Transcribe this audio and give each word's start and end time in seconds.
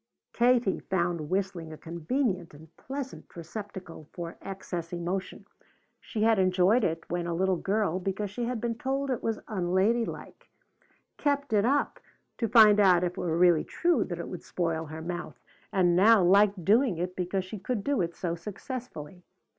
Katie 0.33 0.79
found 0.79 1.29
whistling 1.29 1.71
a 1.71 1.77
convenient 1.77 2.55
and 2.55 2.75
pleasant 2.75 3.29
recepticle 3.35 4.07
for 4.13 4.35
excess 4.41 4.91
emotion. 4.91 5.45
She 5.99 6.23
had 6.23 6.39
enjoyed 6.39 6.83
it 6.83 7.07
when 7.07 7.27
a 7.27 7.35
little 7.35 7.55
girl 7.57 7.99
because 7.99 8.31
she 8.31 8.45
had 8.45 8.59
been 8.59 8.73
told 8.79 9.11
it 9.11 9.21
was 9.21 9.39
unladylike; 9.47 10.49
kept 11.17 11.53
it 11.53 11.65
up 11.65 11.99
to 12.39 12.47
find 12.49 12.79
out 12.79 13.03
if 13.03 13.11
it 13.11 13.17
were 13.19 13.37
really 13.37 13.63
true 13.63 14.03
that 14.05 14.17
it 14.17 14.27
would 14.27 14.41
spoil 14.41 14.87
her 14.87 15.03
mouth, 15.03 15.39
and 15.71 15.95
now 15.95 16.23
liked 16.23 16.65
doing 16.65 16.97
it 16.97 17.15
because 17.15 17.45
she 17.45 17.59
could 17.59 17.83
do 17.83 18.01
it 18.01 18.15
so 18.15 18.33
successfully. 18.33 19.23